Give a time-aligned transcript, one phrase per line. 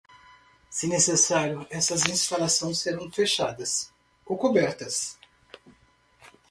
[0.67, 3.93] Se necessário, essas instalações serão fechadas
[4.25, 5.15] ou cobertas.